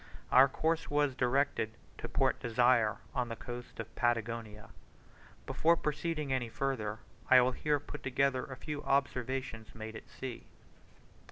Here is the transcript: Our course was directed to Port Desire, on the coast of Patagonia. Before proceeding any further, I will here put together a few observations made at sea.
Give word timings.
Our 0.31 0.47
course 0.49 0.89
was 0.89 1.13
directed 1.13 1.75
to 1.99 2.09
Port 2.09 2.39
Desire, 2.39 2.97
on 3.13 3.29
the 3.29 3.35
coast 3.35 3.79
of 3.79 3.95
Patagonia. 3.95 4.69
Before 5.45 5.77
proceeding 5.77 6.33
any 6.33 6.49
further, 6.49 6.97
I 7.29 7.39
will 7.39 7.51
here 7.51 7.79
put 7.79 8.01
together 8.01 8.43
a 8.45 8.57
few 8.57 8.81
observations 8.81 9.75
made 9.75 9.95
at 9.95 10.09
sea. 10.09 10.45